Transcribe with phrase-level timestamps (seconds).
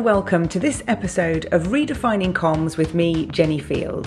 [0.00, 4.06] and welcome to this episode of Redefining Comms with me, Jenny Field.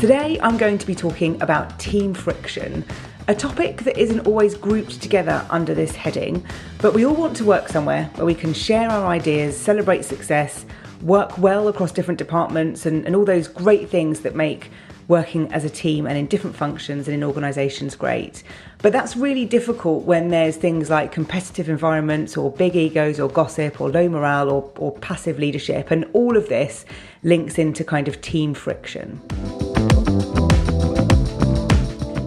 [0.00, 2.84] Today I'm going to be talking about team friction,
[3.26, 6.44] a topic that isn't always grouped together under this heading,
[6.82, 10.66] but we all want to work somewhere where we can share our ideas, celebrate success,
[11.00, 14.70] work well across different departments, and, and all those great things that make
[15.08, 18.42] working as a team and in different functions and in organisations great.
[18.78, 23.80] But that's really difficult when there's things like competitive environments or big egos or gossip
[23.80, 25.90] or low morale or, or passive leadership.
[25.90, 26.84] And all of this
[27.22, 29.20] links into kind of team friction.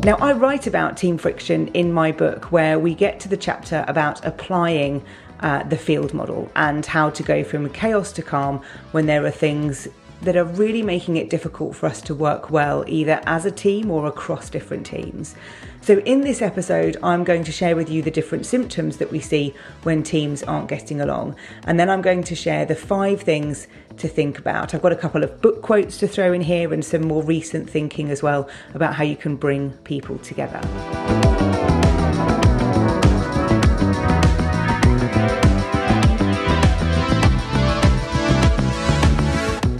[0.03, 3.83] Now, I write about team friction in my book where we get to the chapter
[3.87, 5.03] about applying
[5.41, 9.31] uh, the field model and how to go from chaos to calm when there are
[9.31, 9.87] things
[10.21, 13.89] that are really making it difficult for us to work well, either as a team
[13.89, 15.35] or across different teams.
[15.81, 19.19] So, in this episode, I'm going to share with you the different symptoms that we
[19.19, 21.35] see when teams aren't getting along.
[21.63, 24.73] And then I'm going to share the five things to think about.
[24.73, 27.69] I've got a couple of book quotes to throw in here and some more recent
[27.69, 30.59] thinking as well about how you can bring people together.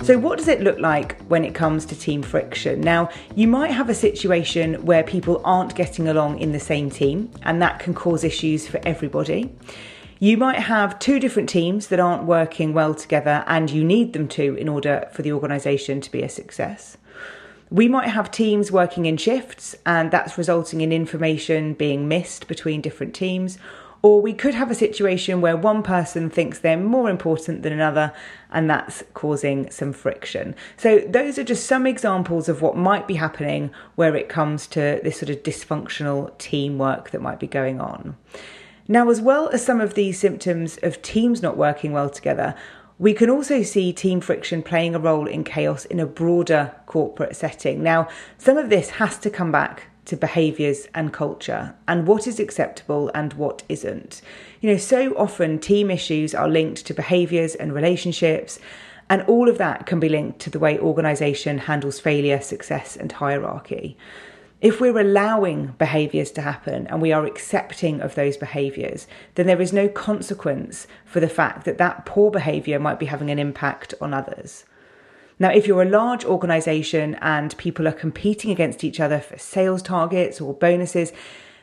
[0.10, 2.82] So, what does it look like when it comes to team friction?
[2.82, 7.30] Now, you might have a situation where people aren't getting along in the same team,
[7.44, 9.54] and that can cause issues for everybody.
[10.18, 14.28] You might have two different teams that aren't working well together, and you need them
[14.30, 16.98] to in order for the organisation to be a success.
[17.70, 22.82] We might have teams working in shifts, and that's resulting in information being missed between
[22.82, 23.60] different teams
[24.02, 28.14] or we could have a situation where one person thinks they're more important than another,
[28.50, 30.56] and that's causing some friction.
[30.78, 35.02] So, those are just some examples of what might be happening where it comes to
[35.04, 38.16] this sort of dysfunctional teamwork that might be going on.
[38.88, 42.56] Now, as well as some of these symptoms of teams not working well together,
[42.98, 47.36] we can also see team friction playing a role in chaos in a broader corporate
[47.36, 47.84] setting.
[47.84, 48.08] Now,
[48.38, 53.12] some of this has to come back to behaviours and culture and what is acceptable
[53.14, 54.22] and what isn't.
[54.60, 58.60] You know, so often team issues are linked to behaviours and relationships,
[59.08, 63.12] and all of that can be linked to the way organisation handles failure, success, and
[63.12, 63.98] hierarchy.
[64.62, 69.62] If we're allowing behaviours to happen and we are accepting of those behaviours, then there
[69.62, 73.94] is no consequence for the fact that that poor behaviour might be having an impact
[74.02, 74.66] on others.
[75.40, 79.82] Now, if you're a large organization and people are competing against each other for sales
[79.82, 81.14] targets or bonuses,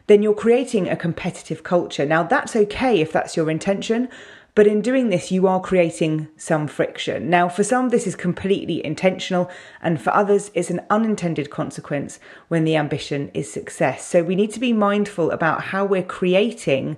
[0.06, 2.06] then you're creating a competitive culture.
[2.06, 4.08] Now, that's okay if that's your intention,
[4.54, 7.28] but in doing this, you are creating some friction.
[7.28, 9.50] Now, for some, this is completely intentional,
[9.82, 14.06] and for others, it's an unintended consequence when the ambition is success.
[14.06, 16.96] So, we need to be mindful about how we're creating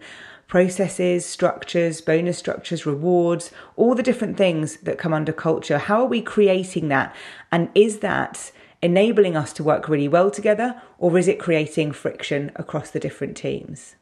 [0.49, 5.79] processes, structures, bonus structures, rewards, all the different things that come under culture.
[5.79, 7.15] How are we creating that?
[7.53, 8.51] And is that
[8.83, 13.37] enabling us to work really well together, or is it creating friction across the different
[13.37, 13.95] teams?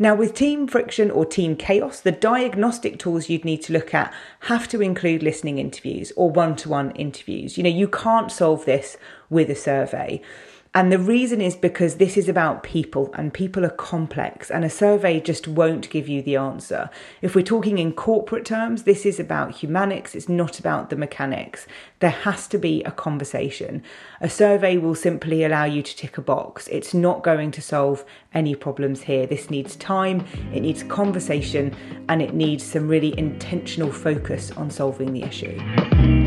[0.00, 4.12] Now, with team friction or team chaos, the diagnostic tools you'd need to look at
[4.40, 7.58] have to include listening interviews or one to one interviews.
[7.58, 8.96] You know, you can't solve this
[9.28, 10.22] with a survey.
[10.72, 14.70] And the reason is because this is about people and people are complex and a
[14.70, 16.88] survey just won't give you the answer.
[17.22, 21.66] If we're talking in corporate terms, this is about humanics, it's not about the mechanics.
[21.98, 23.82] There has to be a conversation.
[24.20, 26.68] A survey will simply allow you to tick a box.
[26.68, 29.26] It's not going to solve any problems here.
[29.26, 31.74] This needs time, it needs conversation,
[32.08, 36.19] and it needs some really intentional focus on solving the issue.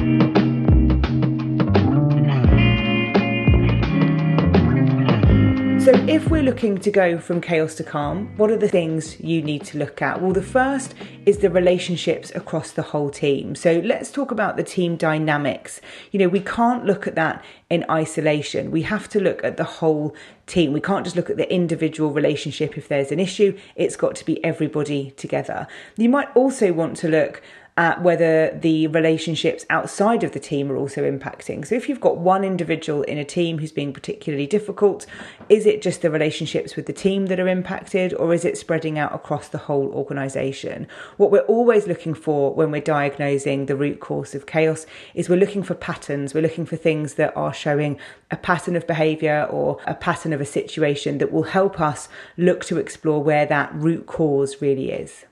[5.84, 9.42] So, if we're looking to go from chaos to calm, what are the things you
[9.42, 10.22] need to look at?
[10.22, 10.96] Well, the first
[11.26, 13.54] is the relationships across the whole team.
[13.54, 15.82] So, let's talk about the team dynamics.
[16.12, 18.72] You know, we can't look at that in isolation.
[18.72, 20.16] We have to look at the whole
[20.46, 20.72] team.
[20.72, 24.26] We can't just look at the individual relationship if there's an issue, it's got to
[24.26, 25.68] be everybody together.
[25.98, 27.42] You might also want to look
[27.76, 31.66] at whether the relationships outside of the team are also impacting.
[31.66, 35.08] So, if you've got one individual in a team who's being particularly difficult,
[35.50, 39.00] is it just the relationships with the team that are impacted, or is it spreading
[39.00, 40.88] out across the whole organisation?
[41.18, 44.86] What we're always looking for when we're diagnosing the root cause of chaos
[45.16, 48.00] is we're looking for patterns, we're looking for things that are showing
[48.30, 52.64] a pattern of behaviour or a pattern of a situation that will help us look
[52.66, 55.26] to explore where that root cause really is.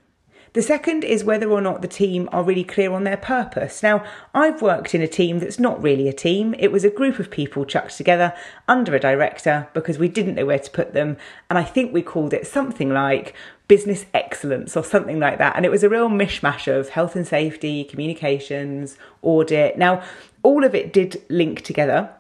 [0.54, 3.82] The second is whether or not the team are really clear on their purpose.
[3.82, 4.04] Now,
[4.34, 6.54] I've worked in a team that's not really a team.
[6.60, 8.34] It was a group of people chucked together
[8.68, 11.16] under a director because we didn't know where to put them.
[11.50, 13.34] And I think we called it something like
[13.70, 15.56] business excellence or something like that.
[15.56, 19.78] And it was a real mishmash of health and safety, communications, audit.
[19.78, 20.04] Now,
[20.44, 22.14] all of it did link together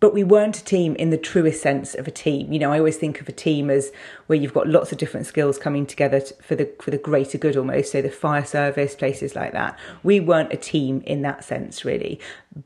[0.00, 2.52] but we weren't a team in the truest sense of a team.
[2.52, 3.92] You know, I always think of a team as
[4.26, 7.56] where you've got lots of different skills coming together for the for the greater good
[7.56, 7.92] almost.
[7.92, 9.78] So the fire service, places like that.
[10.02, 12.18] We weren't a team in that sense really.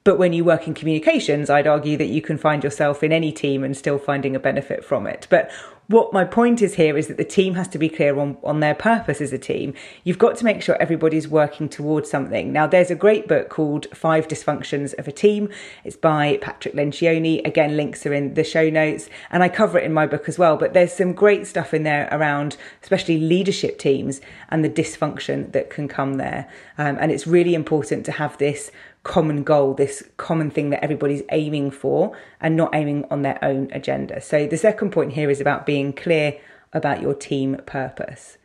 [0.04, 3.32] But when you work in communications, I'd argue that you can find yourself in any
[3.32, 5.26] team and still finding a benefit from it.
[5.28, 5.50] But
[5.86, 8.60] what my point is here is that the team has to be clear on, on
[8.60, 9.74] their purpose as a team.
[10.02, 12.52] You've got to make sure everybody's working towards something.
[12.52, 15.50] Now, there's a great book called Five Dysfunctions of a Team.
[15.84, 17.46] It's by Patrick Lencioni.
[17.46, 20.38] Again, links are in the show notes, and I cover it in my book as
[20.38, 20.56] well.
[20.56, 25.68] But there's some great stuff in there around, especially leadership teams and the dysfunction that
[25.68, 26.48] can come there.
[26.78, 28.70] Um, and it's really important to have this
[29.04, 33.68] common goal, this common thing that everybody's aiming for and not aiming on their own
[33.72, 34.20] agenda.
[34.20, 36.38] So the second point here is about being clear
[36.72, 38.38] about your team purpose.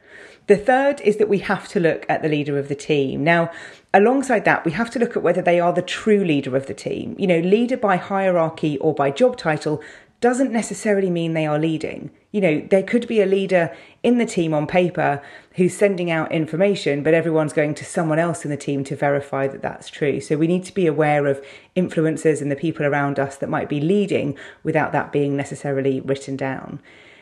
[0.47, 3.23] The third is that we have to look at the leader of the team.
[3.23, 3.51] Now,
[3.93, 6.73] alongside that, we have to look at whether they are the true leader of the
[6.73, 7.15] team.
[7.17, 9.81] You know, leader by hierarchy or by job title
[10.21, 12.11] doesn't necessarily mean they are leading.
[12.31, 15.21] You know, there could be a leader in the team on paper
[15.55, 19.47] who's sending out information, but everyone's going to someone else in the team to verify
[19.47, 20.19] that that's true.
[20.19, 21.43] So we need to be aware of
[21.75, 26.37] influencers and the people around us that might be leading without that being necessarily written
[26.37, 26.79] down.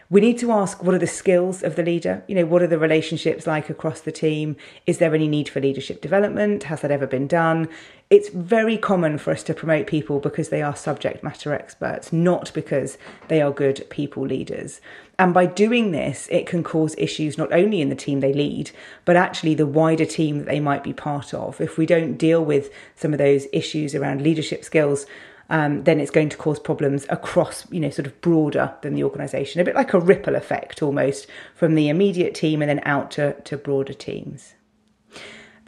[0.09, 2.23] We need to ask what are the skills of the leader?
[2.27, 4.55] You know, what are the relationships like across the team?
[4.85, 6.63] Is there any need for leadership development?
[6.63, 7.67] Has that ever been done?
[8.09, 12.53] It's very common for us to promote people because they are subject matter experts, not
[12.53, 14.79] because they are good people leaders.
[15.19, 18.71] And by doing this, it can cause issues not only in the team they lead,
[19.03, 21.59] but actually the wider team that they might be part of.
[21.59, 25.05] If we don't deal with some of those issues around leadership skills,
[25.49, 29.03] um, then it's going to cause problems across, you know, sort of broader than the
[29.03, 33.11] organisation, a bit like a ripple effect almost from the immediate team and then out
[33.11, 34.55] to, to broader teams.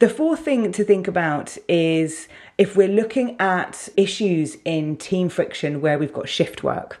[0.00, 5.82] The fourth thing to think about is if we're looking at issues in team friction
[5.82, 7.00] where we've got shift work.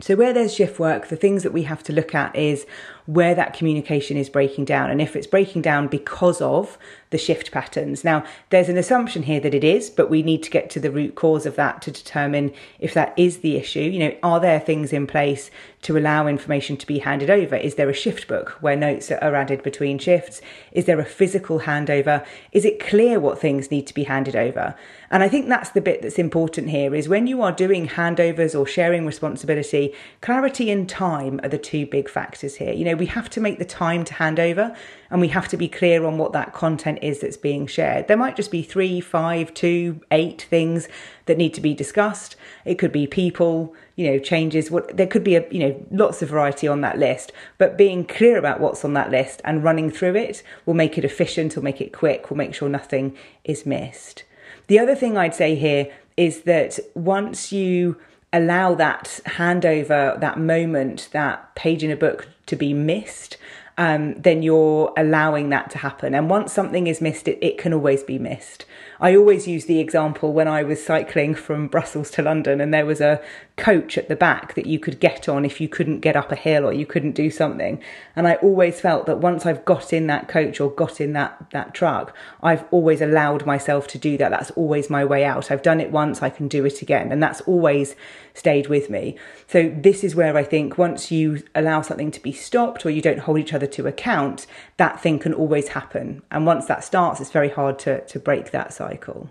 [0.00, 2.66] So, where there's shift work, the things that we have to look at is
[3.06, 6.78] where that communication is breaking down and if it's breaking down because of
[7.14, 8.02] the shift patterns.
[8.02, 10.90] Now, there's an assumption here that it is, but we need to get to the
[10.90, 13.78] root cause of that to determine if that is the issue.
[13.78, 15.48] You know, are there things in place
[15.82, 17.54] to allow information to be handed over?
[17.54, 20.42] Is there a shift book where notes are added between shifts?
[20.72, 22.26] Is there a physical handover?
[22.50, 24.74] Is it clear what things need to be handed over?
[25.12, 28.58] And I think that's the bit that's important here is when you are doing handovers
[28.58, 32.72] or sharing responsibility, clarity and time are the two big factors here.
[32.72, 34.74] You know, we have to make the time to hand over
[35.14, 38.08] and we have to be clear on what that content is that's being shared.
[38.08, 40.88] There might just be three, five, two, eight things
[41.26, 42.34] that need to be discussed.
[42.64, 44.72] It could be people, you know, changes.
[44.72, 47.30] What there could be a, you know, lots of variety on that list.
[47.58, 51.04] But being clear about what's on that list and running through it will make it
[51.04, 51.54] efficient.
[51.54, 52.28] Will make it quick.
[52.28, 54.24] Will make sure nothing is missed.
[54.66, 58.00] The other thing I'd say here is that once you
[58.32, 63.36] allow that handover, that moment, that page in a book to be missed,
[63.76, 66.14] um, then you're allowing that to happen.
[66.14, 68.64] And once something is missed, it, it can always be missed.
[69.00, 72.86] I always use the example when I was cycling from Brussels to London and there
[72.86, 73.20] was a
[73.56, 76.36] coach at the back that you could get on if you couldn't get up a
[76.36, 77.80] hill or you couldn't do something.
[78.16, 81.50] And I always felt that once I've got in that coach or got in that,
[81.52, 84.30] that truck, I've always allowed myself to do that.
[84.30, 85.52] That's always my way out.
[85.52, 87.12] I've done it once, I can do it again.
[87.12, 87.94] And that's always
[88.34, 89.16] stayed with me.
[89.46, 93.02] So this is where I think once you allow something to be stopped or you
[93.02, 96.22] don't hold each other to account, that thing can always happen.
[96.32, 99.30] And once that starts, it's very hard to, to break that cycle.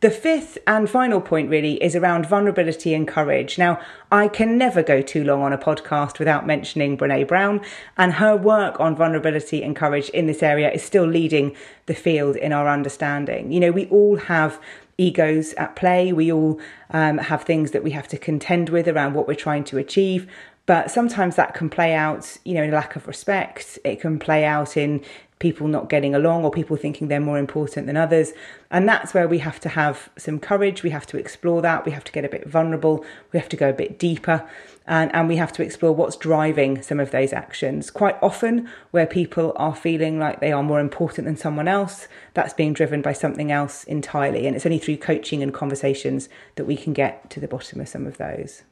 [0.00, 3.58] The fifth and final point really is around vulnerability and courage.
[3.58, 7.60] Now, I can never go too long on a podcast without mentioning Brene Brown,
[7.96, 11.54] and her work on vulnerability and courage in this area is still leading
[11.86, 13.52] the field in our understanding.
[13.52, 14.60] You know, we all have
[14.98, 19.14] egos at play, we all um, have things that we have to contend with around
[19.14, 20.30] what we're trying to achieve.
[20.66, 23.78] But sometimes that can play out, you know, in a lack of respect.
[23.84, 25.02] It can play out in
[25.42, 28.32] people not getting along or people thinking they're more important than others.
[28.70, 30.84] And that's where we have to have some courage.
[30.84, 31.84] We have to explore that.
[31.84, 33.04] We have to get a bit vulnerable.
[33.32, 34.48] We have to go a bit deeper.
[34.86, 37.90] And, and we have to explore what's driving some of those actions.
[37.90, 42.54] Quite often, where people are feeling like they are more important than someone else, that's
[42.54, 44.46] being driven by something else entirely.
[44.46, 47.88] And it's only through coaching and conversations that we can get to the bottom of
[47.88, 48.62] some of those.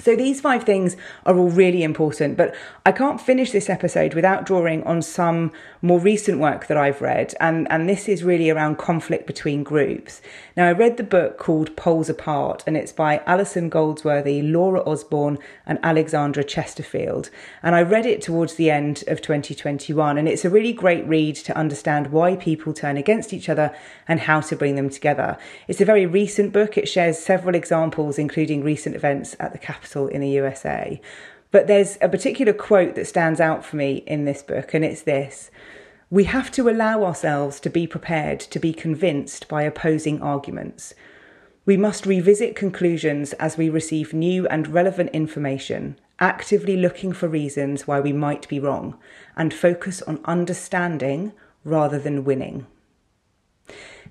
[0.00, 2.54] So these five things are all really important, but
[2.86, 5.52] I can't finish this episode without drawing on some
[5.82, 10.22] more recent work that I've read, and, and this is really around conflict between groups.
[10.56, 15.38] Now, I read the book called Poles Apart, and it's by Alison Goldsworthy, Laura Osborne,
[15.66, 17.28] and Alexandra Chesterfield.
[17.62, 21.36] And I read it towards the end of 2021, and it's a really great read
[21.36, 23.74] to understand why people turn against each other
[24.08, 25.36] and how to bring them together.
[25.68, 29.89] It's a very recent book, it shares several examples, including recent events at the Capitol
[29.90, 31.00] capital in the USA.
[31.50, 35.02] But there's a particular quote that stands out for me in this book, and it's
[35.02, 35.50] this
[36.10, 40.94] We have to allow ourselves to be prepared to be convinced by opposing arguments.
[41.66, 47.86] We must revisit conclusions as we receive new and relevant information, actively looking for reasons
[47.86, 48.96] why we might be wrong,
[49.36, 51.32] and focus on understanding
[51.64, 52.66] rather than winning.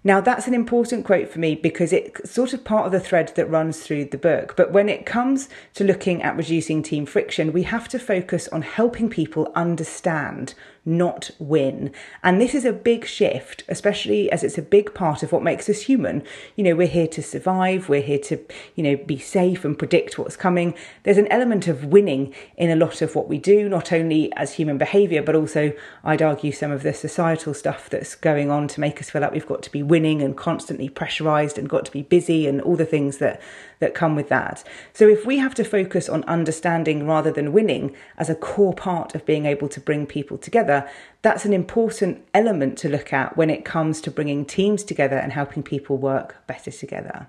[0.02, 3.34] Now, that's an important quote for me because it's sort of part of the thread
[3.36, 4.56] that runs through the book.
[4.56, 8.62] But when it comes to looking at reducing team friction, we have to focus on
[8.62, 10.54] helping people understand
[10.86, 11.92] not win.
[12.24, 15.70] And this is a big shift, especially as it's a big part of what makes
[15.70, 16.24] us human.
[16.56, 18.40] You know, we're here to survive, we're here to,
[18.76, 20.74] you know, be safe and predict what's coming.
[21.04, 24.54] There's an element of winning in a lot of what we do, not only as
[24.54, 28.80] human behavior, but also, I'd argue, some of the societal stuff that's going on to
[28.80, 31.92] make us feel like we've got to be winning and constantly pressurized and got to
[31.92, 33.42] be busy and all the things that
[33.80, 34.64] that come with that.
[34.94, 39.16] So if we have to focus on understanding rather than winning as a core part
[39.16, 40.90] of being able to bring people together,
[41.22, 45.34] that's an important element to look at when it comes to bringing teams together and
[45.34, 47.28] helping people work better together.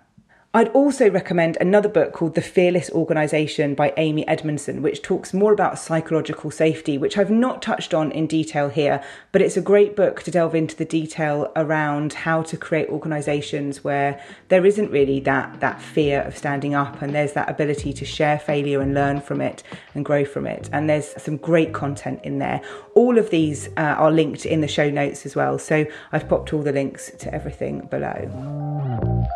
[0.53, 5.53] I'd also recommend another book called The Fearless Organisation by Amy Edmondson, which talks more
[5.53, 9.95] about psychological safety, which I've not touched on in detail here, but it's a great
[9.95, 15.21] book to delve into the detail around how to create organisations where there isn't really
[15.21, 19.21] that, that fear of standing up and there's that ability to share failure and learn
[19.21, 19.63] from it
[19.95, 20.69] and grow from it.
[20.73, 22.61] And there's some great content in there.
[22.97, 26.53] All of these uh, are linked in the show notes as well, so I've popped
[26.53, 29.29] all the links to everything below.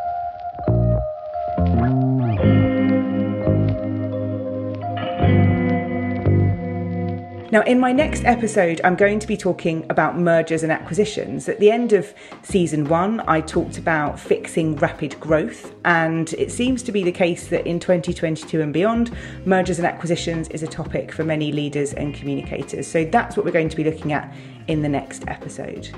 [7.55, 11.49] Now, in my next episode, I'm going to be talking about mergers and acquisitions.
[11.49, 16.83] At the end of season one, I talked about fixing rapid growth, and it seems
[16.83, 21.13] to be the case that in 2022 and beyond, mergers and acquisitions is a topic
[21.13, 22.89] for many leaders and communicators.
[22.89, 24.35] So that's what we're going to be looking at
[24.67, 25.91] in the next episode.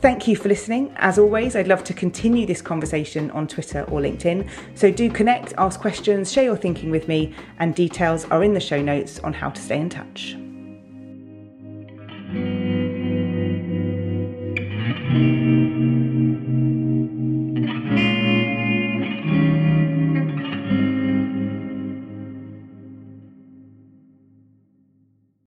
[0.00, 0.92] Thank you for listening.
[0.96, 4.50] As always, I'd love to continue this conversation on Twitter or LinkedIn.
[4.74, 8.58] So do connect, ask questions, share your thinking with me, and details are in the
[8.58, 10.36] show notes on how to stay in touch.